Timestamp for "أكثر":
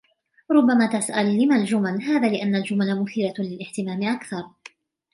4.03-4.43